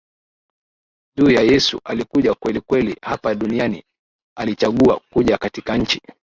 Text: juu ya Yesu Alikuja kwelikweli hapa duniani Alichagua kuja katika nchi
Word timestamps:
juu 1.17 1.29
ya 1.29 1.41
Yesu 1.41 1.81
Alikuja 1.83 2.33
kwelikweli 2.33 2.97
hapa 3.01 3.35
duniani 3.35 3.83
Alichagua 4.37 5.01
kuja 5.13 5.37
katika 5.37 5.77
nchi 5.77 6.01